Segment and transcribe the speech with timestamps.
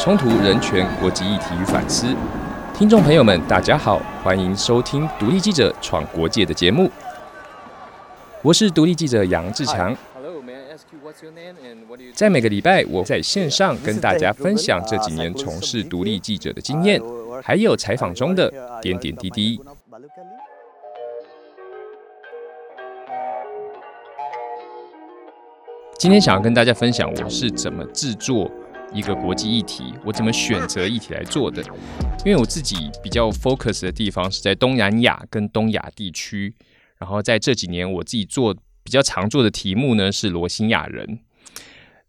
[0.00, 2.06] 冲突、人权、国际议题与反思。
[2.74, 6.90] 听众朋友们，大家好，欢迎收听独立记者闯国界的节目。
[8.40, 9.94] 我是独立记者杨志强。
[12.14, 16.98] 在每个礼拜，我在线上跟大家分享这几年从事独立记者的经验，
[17.42, 19.60] 还有采访中的点点滴滴。
[25.98, 28.50] 今天想要跟大家分享我是怎么制作
[28.92, 31.62] 一个国际议题，我怎么选择议题来做的。
[32.24, 36.54] 因为我自己比较 focus 的地方是在东南亚跟东亚地区，
[36.98, 41.20] 然后在这几年我自己做比较常做的题目呢是罗兴亚人。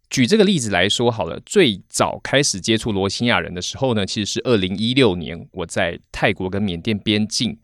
[0.10, 7.58] 举这个例子来说好了，最早开始接触罗兴亚人的时候呢，其实是二零一六年我在泰国跟缅甸边境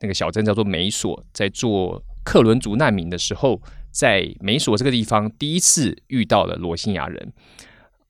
[0.00, 3.60] 那个小镇叫做美索，在做克伦族难民的时候。
[3.90, 7.32] 在美索这个地方，第一次遇到了罗兴亚人，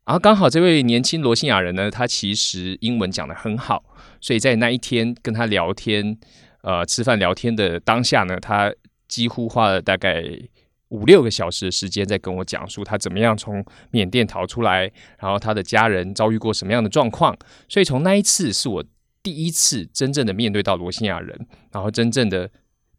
[0.07, 3.83] 然后刚好这位年轻罗兴亚人呢，他其实英文讲的很好，
[4.21, 6.19] 所以在那一天跟他聊天，
[6.63, 8.73] 呃，吃饭聊天的当下呢，他
[9.09, 10.23] 几乎花了大概
[10.89, 17.37] 五六个小时的时间在跟我讲述他怎么样从缅甸逃出来，然后他的家人遭遇过什么样的状况，
[17.69, 18.85] 所以从那一次是我
[19.23, 22.51] 第一次真正的面对到罗兴亚人，然后真正的。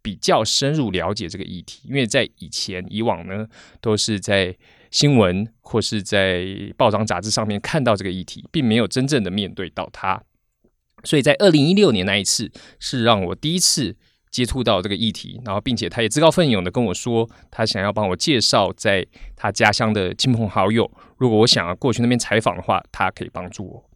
[0.02, 3.48] 比较深入了解这个议题，因为在以前以往呢，
[3.82, 4.56] 都是在
[4.92, 6.46] 新闻或是在
[6.78, 10.22] 报章杂志上面看到这个议题，并没有真正的面对到它。
[11.04, 13.96] 所以在二零一六年那一次，是让我第一次
[14.32, 19.06] 接触到这个议题，然后并且他也自告奋勇的跟我说，他想要帮我介绍在
[19.36, 23.90] 他家乡的亲朋好友，如果我想要过去那边采访的话，他可以帮助我。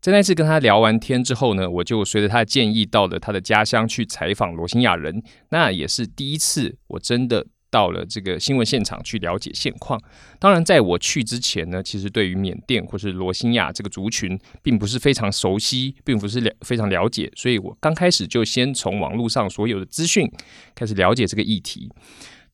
[0.00, 5.22] 在那次跟他聊完天之后呢，我就随着他的建议到了他的家乡去采访罗兴亚人。
[5.50, 10.00] 那也是第一次，我真的到了这个新闻现场去了解现况。
[10.38, 17.30] 当然，在我去之前呢，其实对于缅甸或是罗兴亚这个族群，并不是非常熟悉，并不是了非常了解。
[17.36, 20.30] 所以我刚开始就先从网络上所有的资讯
[20.74, 21.88] 开始了解这个议题。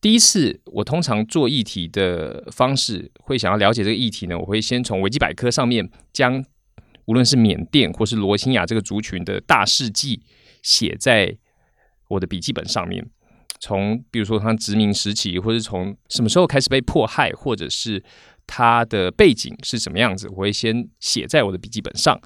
[0.01, 6.45] 第一次，我通常做议题的方式，会想要了解这个议题呢，我会先从维基百科上面将。
[7.09, 10.21] 无论是缅甸或是罗兴亚这个族群的大事记，
[10.61, 11.37] 写在
[12.09, 13.09] 我的笔记本上面。
[13.61, 18.03] 从比如说他殖民时期，或者从什么时候开始被迫害，或者是
[18.47, 22.19] 他的背景是什么样子，我会先写在我的笔记本上。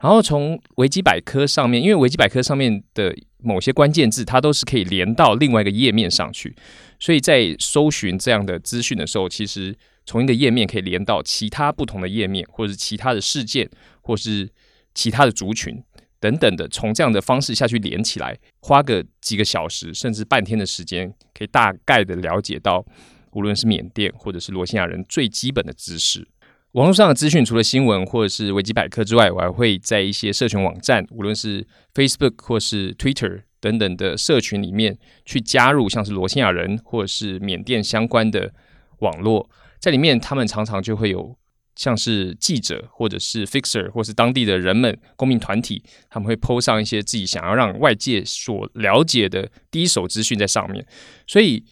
[0.00, 6.54] 然后从维基百科上面，因为维基百科上面的某些关键字，它都是可以连到另外一个页面上去，
[6.98, 9.76] 所以在搜寻这样的资讯的时候，其实。
[10.08, 13.68] 从一个页面可以连到其他不同的页面，或者是其他的事件，
[14.02, 14.48] 或是
[14.94, 15.82] 其他的族群
[16.18, 22.84] 等等的，从这样的方式下去连起来，花个几个小时甚至半天的时间，可以大概的了解到，
[23.32, 26.26] 无论是缅甸或者是罗兴亚人最基本的知识。
[26.72, 38.52] 网络上的资讯，除了新闻或者是维基百科之外，我还会在一些社群网站，无论是 Facebook 或是 Twitter 等等的社群里面去加入，像是罗兴亚人或者是缅甸相关的
[38.98, 39.48] 网络。
[39.78, 41.34] 在里面，他们常常就会有
[41.76, 50.84] 像是记者，或者是 fixer，或是当地的人们、公民团体，他们会 po 上一些自己想要让外界所了解的第一手资讯在上面。
[51.26, 51.62] 所以，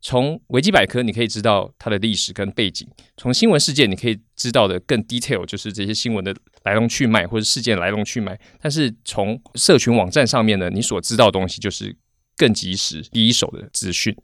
[0.00, 2.86] 从维基百科你可以知道它的历史跟背景；
[3.16, 6.32] 从新闻事件你可以知道的更 detail，就是这些新闻的
[6.62, 8.38] 来龙去脉或者事件来龙去脉。
[8.60, 11.94] 但是从社群网站上面呢，你所知道的东西就是
[12.36, 14.16] 更及时、第一手的资讯。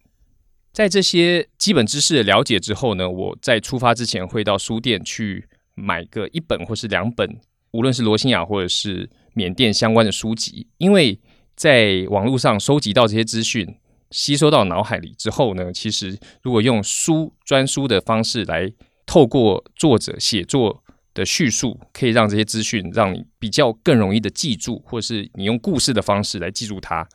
[0.75, 5.47] 在这些基本知识的了解之后呢，我在出发之前会到书店去
[5.77, 7.39] 买个一本或是两本，
[7.71, 10.67] 无论是罗兴亚或者是缅甸相关的书籍。
[10.79, 11.21] 因为
[11.55, 13.77] 在网络上收集到这些资讯，
[14.11, 18.73] 吸收到脑海里之后呢，其实如果用书专书的方式来
[19.07, 20.83] 透过作者写作
[21.15, 27.09] 的叙述，可以让这些资讯让你比较更容易的记住，或是你用故事的方式来记住它。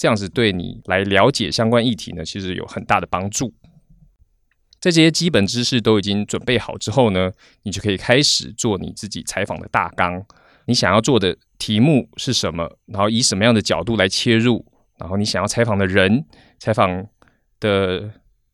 [0.00, 3.52] 这样子对你来了解相关议题呢，其实有很大的帮助。
[4.80, 7.30] 在这些基本知识都已经准备好之后呢，
[7.64, 10.24] 你就可以开始做你自己采访的大纲。
[10.64, 12.78] 你想要做的题目是什么？
[12.86, 14.64] 然后以什么样的角度来切入？
[14.96, 16.24] 然后你想要采访的人、
[16.58, 17.06] 采访
[17.60, 18.10] 的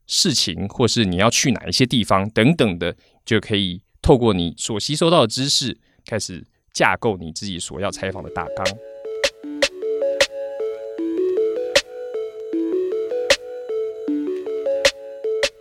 [0.08, 8.66] 事情，或是你要去哪一些地方等等的，就可以透过你所吸收到的知识，开始架构你自己所要采访的大纲。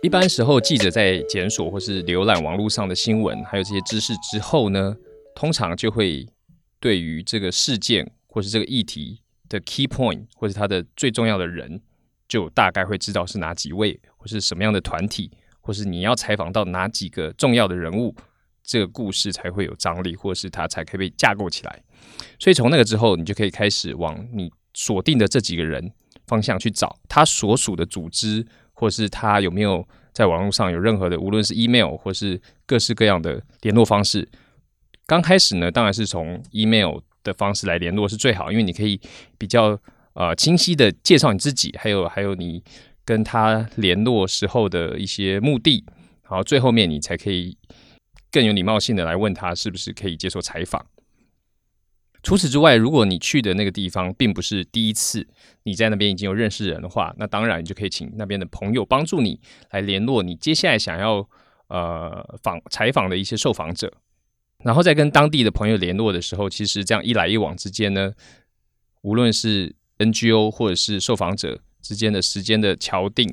[0.06, 4.96] 一般时候，记者在检索或是浏览网络上的新闻，还有这些知识之后呢，
[5.34, 6.24] 通常就会
[6.78, 11.82] 对于这个事件或是这个议题的 key point，或是它的最重要的人，
[12.28, 15.28] 就大概会知道是哪几位，或是什么样的团体，
[15.60, 18.14] 或是你要采访到哪几个重要的人物，
[18.62, 21.82] 这个故事才会有张力，或是它才可以被架构起来。
[22.38, 25.90] 所以从那个之后，你就可以开始往你锁定的这几个人
[26.28, 28.46] 方向去找他所属的组织，
[28.76, 34.28] 或是他有没有在网络上有任何的，无论是 email 或是各式各样的联络方式。
[35.06, 39.00] 刚开始呢，当然是从 email 的方式来联络是最好，因为你可以
[39.38, 39.78] 比较
[40.12, 42.62] 呃清晰的介绍你自己，还有还有你
[43.04, 45.84] 跟他联络时候的一些目的，
[46.28, 47.56] 然后最后面你才可以
[48.30, 50.84] 更有礼貌性的来问他是不是可以接受采访。
[52.26, 55.24] 除此之外，如果你去的那个地方并不是第一次，
[55.62, 59.38] 你在那边已经有认识人的话，那当然你就可以请那边的朋友帮助你
[59.70, 61.24] 来联络你接下来想要
[61.68, 63.92] 呃访采访的一些受访者。
[64.64, 68.12] 然后再跟当地的朋友联络的时候，其实这样一来一往之间呢，
[69.02, 73.32] 无论是 NGO 或者是受访者之间的时间的敲定，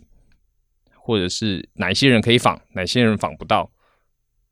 [0.93, 3.71] 或者是哪些人可以访，哪些人访不到，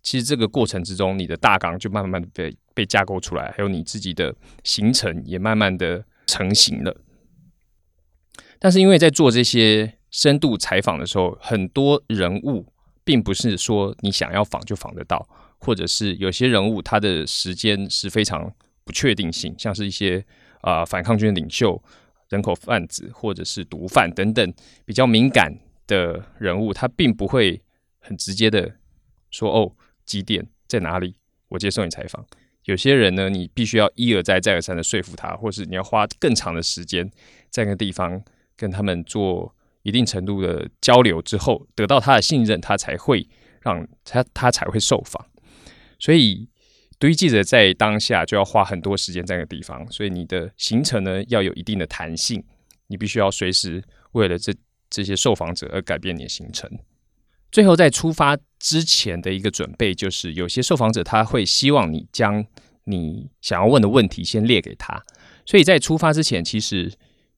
[0.01, 7.01] 其实这个过程之中，你的大纲就慢慢的被被架构出来，还有你自己的行程也慢慢的成型了。
[8.59, 12.65] 但是因为在做这些深度采访的时候，很多人物
[13.03, 15.27] 并不是说你想要访就访得到。
[15.63, 18.51] 或者是有些人物，他的时间是非常
[18.83, 20.25] 不确定性，像是一些
[20.61, 21.79] 啊反抗军领袖、
[22.29, 24.53] 人口贩子或者是毒贩等等
[24.85, 27.61] 比较敏感的人物，他并不会
[27.99, 28.73] 很直接的
[29.29, 29.71] 说哦
[30.03, 31.13] 几点在哪里，
[31.49, 32.25] 我接受你采访。
[32.65, 37.09] 有些人呢，你必须要一而再再而三的说服他，或是你要花更长的时间
[37.49, 38.21] 在那个地方
[38.55, 43.27] 跟他们做一定程度的交流之后，得到他的信任，他才会
[43.61, 45.25] 让他他才会受访。
[45.97, 46.47] 所以，
[46.99, 52.43] 独立记者在当下就要花很多时间在那个地方，所以你的行程呢要有一定的弹性，
[52.87, 54.53] 你必须要随时为了这
[54.87, 56.69] 这些受访者而改变你的行程。
[57.51, 62.45] 最后，在出发之前的一个准备，就是有些受访者他会希望你将
[62.85, 65.03] 你想要问的问题先列给他，
[65.45, 66.91] 所以在出发之前，其实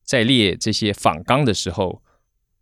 [0.04, 2.04] 在列这些访纲的时候，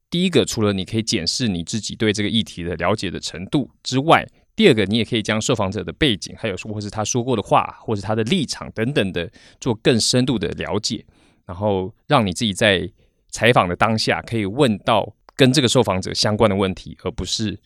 [0.09, 4.25] 第一个除了你可以检视你自己对这个议题的了解的程度之外，
[4.55, 11.05] 第二个，你也可以将受访者的背景，还有说或是他说过的话，或是他的立场等等的，做更深度的了解，
[11.45, 12.89] 然后让你自己在
[13.29, 17.59] 采访的当下可以问到跟这个受访者相关的问题，而不是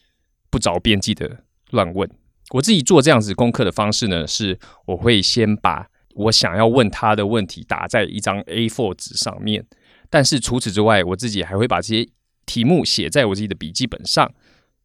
[0.50, 2.10] 不着边际的乱问。
[2.52, 9.66] 我自己做这样子功课的方式呢，是我会先把我想要问他的问题打在一张 A4 纸上面，
[10.10, 12.08] 但是除此之外，我自己还会把这些
[12.46, 14.34] 题目写在我自己的笔记本上，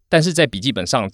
[0.09, 1.09] 但是在笔记本上。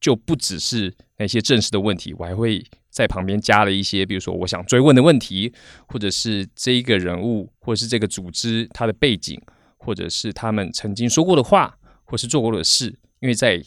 [0.00, 5.52] 就不只是那些正式的问题，我还会在旁边加了一些，比如说我想追问的问题，
[5.88, 9.38] 或者是这一个人物，或者是这个组织它的背景，
[9.80, 12.96] 或者是他们曾经说过的话，或是做过的事。
[13.18, 13.62] 因为在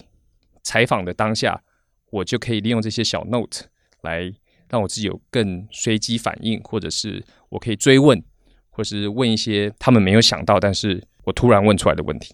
[0.63, 1.61] 采访的当下，
[2.09, 3.65] 我就可以利用这些小 note
[4.01, 4.33] 来
[4.69, 8.23] 让我自己有更随机反应，或者是我可以追问，
[8.69, 12.33] 或是问一些他们没有想到，但是我突然问出来的问题。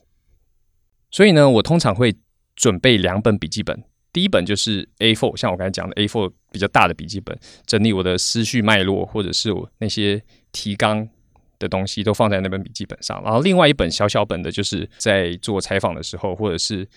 [1.11, 2.15] 所以呢，我通常会
[2.55, 3.83] 准备两本笔记本。
[4.11, 11.07] 第一本就是 A4，像我刚才讲的 A4 比较大的笔记本，整理我的思绪脉络，或者是我那些提纲
[11.59, 13.21] 的东西都放在那本笔记本上。
[13.23, 16.87] 然后另外一本小小本的，就是在做采访的时候，或者是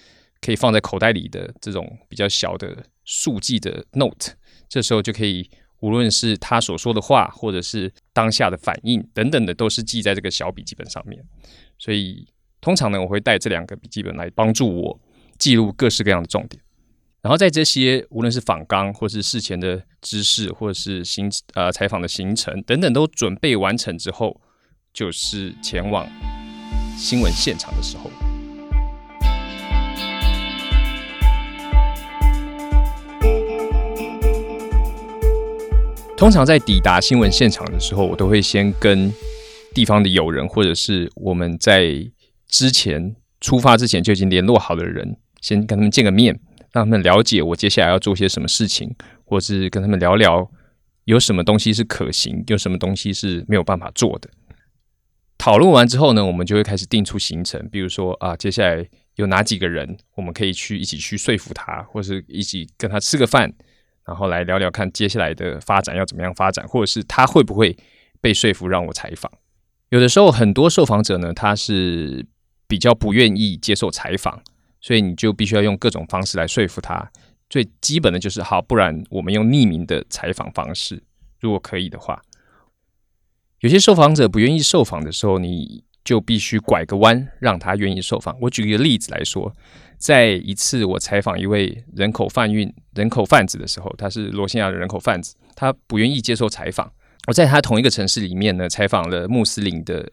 [0.40, 4.34] 可以放在口袋里的这种比较小的速记的 Note。
[4.68, 11.22] 这时候就可以，无论是他所说的话，或者是当下的反应等等的，都是记在这个小笔记本上面。
[11.78, 12.26] 所以
[12.60, 15.00] 通常呢，我会带这两个笔记本来帮助我
[15.38, 16.62] 记录各式各样的重点。
[17.20, 24.40] 然后在这些无论是访纲，或是事前的知识，或者是行呃采访的行程等等都准备完成之后，
[24.94, 26.06] 就是前往
[26.98, 28.10] 新闻现场的时候。
[36.14, 39.10] 通常在抵达新闻现场的时候，我都会先跟
[39.72, 42.06] 地方的友人，或者是我们在
[42.46, 46.38] 之前出发之前就已经联络好的人，先跟他们见个面。
[46.70, 48.94] 让他们了解我接下来要做些什么事情，
[49.24, 50.50] 或是跟他们聊聊
[51.04, 54.30] 有什么东西是可行，有什么东西是没有办法做的。
[55.42, 63.52] 讨论完之后呢，我们就会开始定出行程，比如说啊，接下来有哪几个人我们可以去一起去说服他，或是一起跟他吃个饭，
[64.06, 67.76] 然后来聊聊看接下来的发展要怎么样发展，或者是他会不会
[68.20, 69.32] 被说服让我采访。
[69.88, 72.24] 有的时候很多受访者呢，他是
[72.68, 74.40] 比较不愿意接受采访。
[74.80, 77.10] 所以你就必须要用各种方式来说服他。
[77.48, 81.02] 最基本的就是好，不然我们用匿名的采访方式，
[81.40, 82.22] 如果可以的话。
[83.62, 88.36] 有些受访者不愿意受访的时候，你就必须拐个弯，让他愿意受访。
[88.40, 89.54] 我举一个例子来说，
[89.98, 96.92] 在一次我采访一位人口贩运人口贩子的时候，他是罗兴亚的人口贩子，他不愿意接受采访。
[97.28, 100.10] 我在他同一个城市里面呢，采访了穆斯林的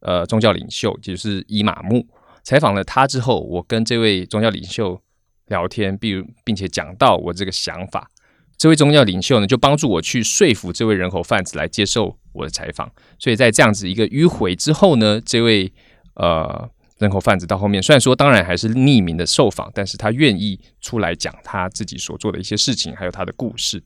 [0.00, 2.04] 呃宗教领袖，就是伊玛目。
[2.42, 5.00] 采访了他之后，我跟这位宗教领袖
[5.46, 8.10] 聊天，并并且讲到我这个想法。
[8.58, 12.92] 这位宗教领袖呢，就帮助我去说服这位人口贩子来接受我的采访。
[13.16, 15.72] 所以在这样子一个迂回之后呢，这位
[16.14, 23.80] 呃人口贩子到后面，虽然说当然还是匿名的受访，但是他愿意出来讲他自己所做的一些事情，还有他的故事。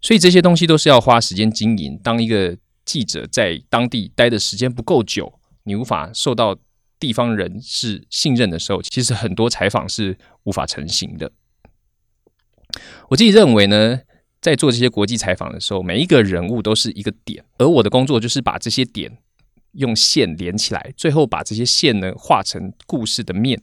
[0.00, 2.00] 所以这些东西都是要花时间经营。
[2.02, 5.30] 当一个记者在当地待的时间不够久，
[5.64, 6.56] 你无法受到
[6.98, 11.30] 地方人士信任的时候，其实很多采访是无法成型的。
[13.10, 14.00] 我自己认为呢，
[14.40, 19.18] 在做这些国际采访的时候，每一个人物都是一个点，而我的工作就是把这些点
[19.72, 23.60] 用线连起来，最后把这些线呢画成故事的面。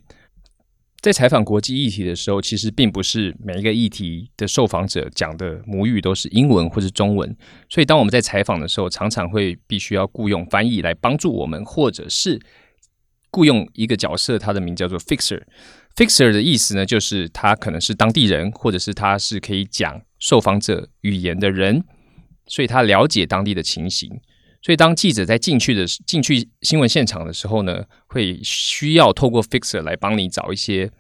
[1.00, 7.34] 在采访国际议题的时候，其实并不是每一个议题的受访者讲的母语都是英文或是中文，
[7.70, 12.42] 所以当我们在采访的时候，常常会必须要雇佣翻译来帮助我们，或者是
[13.38, 15.44] 雇佣一个角色，他的名叫做 fixer。
[15.96, 21.84] Fixer 的意思呢，就是他可能是当地人，或者是他是可以讲受访者语言的人，
[22.48, 24.10] 所以他了解当地的情形。
[24.63, 30.91] 所以当记者在进去的进去新闻现场的时候呢，会需要透过 Fixer 来帮你找一些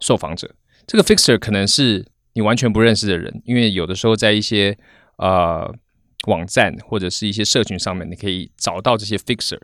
[0.00, 0.56] 受访者。
[0.84, 2.04] 这个 Fixer 可能是
[2.34, 4.76] 你完全不认识的人，因为有的时候在一些
[5.18, 5.72] 呃
[6.26, 9.58] 网站或者是一些社群上面，你可以找到这些 Fixer，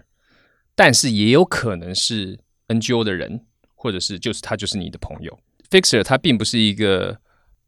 [0.79, 3.43] 但是也有可能是 NGO 的人。
[3.81, 5.39] 或者是就是他就是你的朋友
[5.71, 7.21] ，fixer 他并不是一个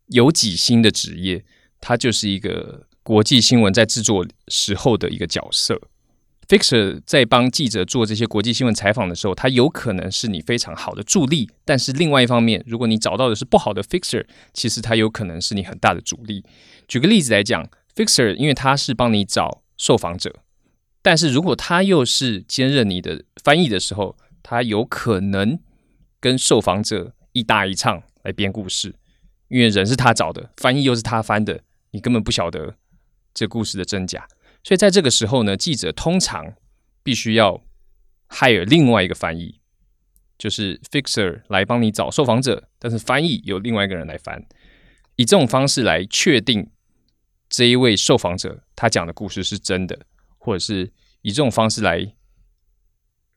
[0.08, 1.44] 有几星的职业，
[1.80, 5.80] 他就是一个国际新闻在制作时候的一个角色。
[6.48, 16.44] fixer 在帮记者做这些国际新闻采访的时候，他有可能是你非常好的助力，但是另外一方面，如果你找到的是不好的 fixer，其实他有可能是你很大的阻力。
[16.88, 20.34] 举个例子来讲，fixer 因为他是帮你找受访者，
[21.02, 25.58] 但是如果他又是兼任你的翻译的时候，他有可能。
[26.22, 28.94] 跟受访者一搭一唱来编故事，
[29.48, 32.76] 因为人是他找的，翻译又是他翻的，你根本不晓得
[33.32, 34.28] 这故事的真假。
[34.62, 36.52] 所以在这个时候呢，记者通常
[37.02, 37.62] 必须要
[38.28, 39.62] hire 另外一个翻译，
[40.36, 44.46] 就是 fixer 来帮你找受访者，但是翻译由另外一个人来翻，
[45.16, 46.68] 以这种方式来确定
[47.48, 50.00] 这一位受访者他讲的故事是真的，
[50.40, 50.90] 或者是
[51.22, 52.12] 以这种方式来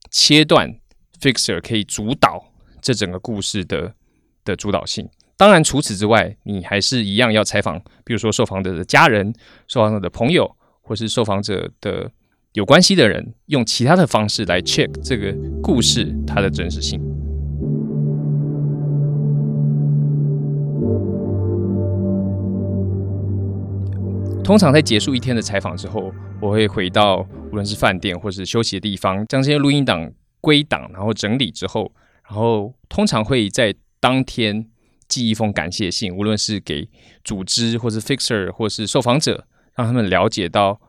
[0.10, 0.74] 切断
[1.22, 2.50] fixer 可以主导。
[2.82, 3.94] 这整个故事的
[4.44, 5.08] 的主导性，
[5.38, 9.34] 当然除此之外，你还是一样要采访，比如说受访者的家人、
[9.70, 12.12] 受访者的朋友，或是受访者的
[12.52, 17.00] 有关系的人，用其他的方式来 check 这个故事它的真实性。
[24.44, 31.90] 通常在结束一天的采访之后，我会回到无论是饭店或是休息的地方，将这些录音档归档，然后整理之后。
[32.26, 34.70] 然后通常会在当天
[35.08, 36.90] 寄一封感谢信，无论是给
[37.24, 40.80] 组织，或是 fixer，或是受访者，让他们了解到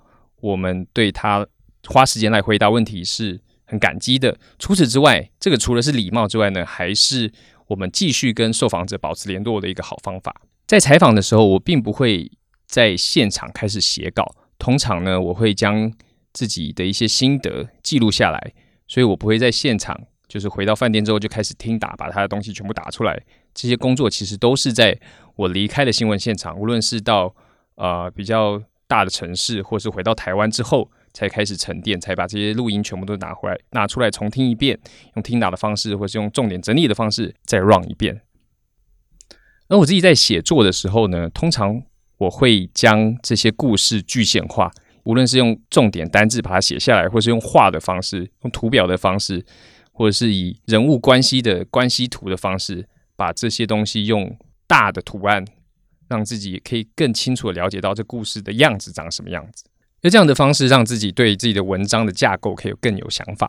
[0.41, 1.47] 我们对他
[1.87, 4.37] 花时间来回答问题是很感激的。
[4.59, 7.33] 除此之外，这个除了是礼貌之外呢，还是
[7.69, 10.35] 我们继续跟受访者保持联络的一个好方法。
[10.67, 12.31] 在采访的时候，我并不会
[12.67, 14.35] 在现场开始写稿，
[14.65, 15.93] 通常呢，我会将
[16.33, 18.55] 自己的一些心得记录下来，
[18.89, 20.07] 所以我不会在现场。
[20.27, 23.23] 就是回到饭店之后就开始听打，把他的东西全部打出来。
[23.53, 24.99] 这些工作其实都是在
[25.37, 27.35] 我离开的新闻现场，无论是到
[27.75, 34.81] 呃比较大的城市，或是回到台湾之后，才开始沉淀，才把这些录音全部都拿回来，拿出来重听一遍，
[35.15, 38.23] 用听打的方式，或是用重点整理的方式再 run 一遍。
[39.69, 41.83] 而我自己在写作的时候呢，通常
[42.19, 44.71] 我会将这些故事具象化，
[45.05, 49.45] 无论是用重点单字把它写下来，或是用画的方式，用图表的方式。
[49.97, 55.45] 或者是以人物关系的关系图的方式，把这些东西用大的图案，
[56.09, 59.65] 让自己可以更清楚的了解到这故事的样子长什么样子。
[60.03, 63.49] 那这样的方式，让自己对自己的文章的架构可以更有想法。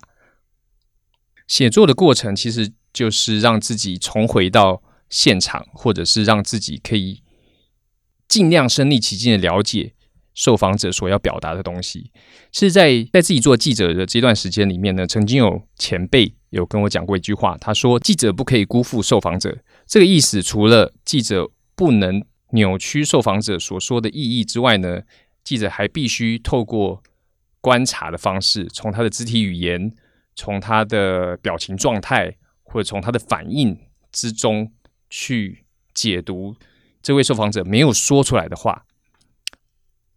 [1.47, 7.23] 写作的过程其实就是让自己重回到现场，或者是让自己可以
[8.27, 9.93] 尽量身临其境的了解。
[10.33, 12.11] 受访者所要表达的东西，
[12.51, 25.03] 是在在自己做记者的这段时间里面呢，曾经有前辈有跟我讲过一句话，他说：“记者不可以辜负受访者。”这个意思，除了记者不能扭曲受访者所说的意义之外呢，
[25.41, 27.01] 记者还必须透过
[27.61, 29.89] 观察的方式，从他的肢体语言，
[30.35, 33.79] 从他的表情状态，或者从他的反应
[34.11, 34.69] 之中
[35.09, 35.63] 去
[35.93, 36.57] 解读
[37.05, 38.83] 这位受访者没有说出来的话。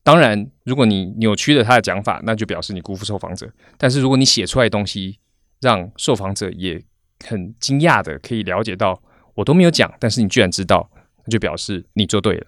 [0.02, 3.52] 当然，如果你扭曲了他的讲法，那就表示你辜负受访者。
[3.76, 5.18] 但是如果你写出来的东西
[5.60, 6.82] 让受访者也
[7.26, 9.02] 很惊讶的可以了解到，
[9.34, 10.90] 我都没有讲，但是你居然知道，
[11.26, 12.46] 那就表示你做对了。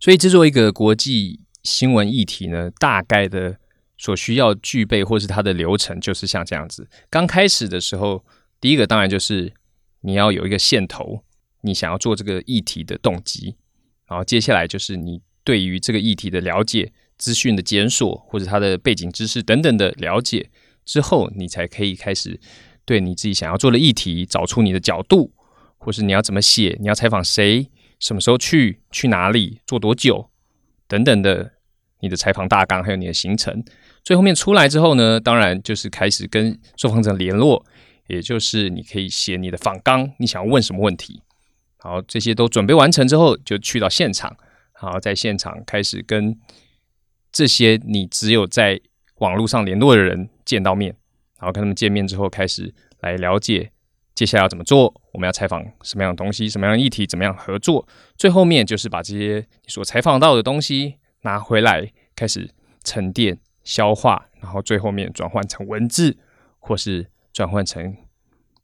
[0.00, 3.56] 所以制作一个国际新闻议题呢，大概的
[3.96, 6.88] 所需要具备或是它的流程，就是像这样子。
[7.08, 8.24] 刚开始的时候，
[8.60, 9.52] 第一个当然就是
[10.00, 11.22] 你要有一个线头，
[11.62, 13.56] 你想要做这个议题的动机，
[14.06, 15.22] 然后接下来就是你。
[15.44, 20.48] 对于这个议题的了解、资讯的检索，或者它的背景知识等等的了解
[20.84, 22.38] 之后，你才可以开始
[22.84, 25.32] 对你自己想要做的议题找出你的角度，
[25.78, 30.30] 或是你要怎么写，你要采访谁，什么时候去，去哪里，做多久
[30.86, 31.54] 等等的
[32.02, 33.64] 你的采访大纲，还有你的行程。
[34.04, 37.66] 最后面出来之后呢，当然就是开始跟受访者联络，
[38.06, 41.20] 也就是你可以写你的访纲，你想要问什么问题。
[41.82, 44.36] 好，这些都准备完成之后，就去到现场。
[44.80, 46.38] 然后在现场开始跟
[47.32, 48.80] 这些你只有在
[49.16, 50.94] 网络上联络的人见到面，
[51.38, 53.72] 然后跟他们见面之后，开始来了解
[54.14, 57.86] 接下来要怎么做，我们要采访什么样的东西，什么样的议题，怎么样合作。
[58.16, 62.48] 最后面就是把这些你所采访到的东西拿回来，开始
[62.84, 66.16] 沉淀、消化，然后最后面转换成文字，
[66.60, 67.96] 或是转换成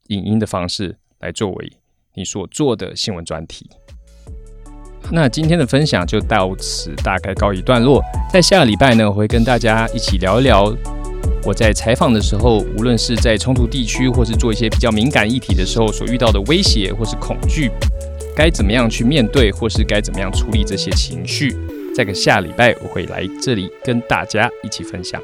[0.07, 1.71] 影音的方式来作为
[2.19, 3.65] 你所做的新闻专题。
[5.09, 8.03] 那今天的分享就到此大概告一段落。
[8.29, 10.65] 在下个礼拜呢，我会跟大家一起聊一聊
[11.45, 17.71] 我在采访的时候，无论是在冲突地区，或是做一些比较敏感议题的时候所遇到的威胁或是恐惧，
[18.35, 21.55] 该怎么样去面对，或是该怎么样处理这些情绪。
[21.95, 25.21] 在个下礼拜，我会来这里跟大家一起分享。